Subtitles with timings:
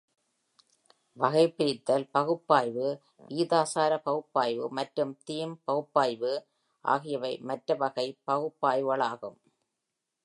[1.17, 2.87] வகைபிரித்தல் பகுப்பாய்வு,
[3.27, 6.33] விகிதாசார பகுப்பாய்வு மற்றும் தீம் பகுப்பாய்வு
[6.85, 9.39] ஆகியவை மற்ற வகை பகுப்பாய்வுகளாகும்.